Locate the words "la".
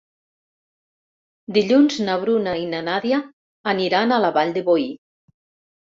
4.27-4.33